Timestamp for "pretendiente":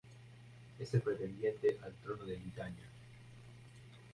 1.01-1.77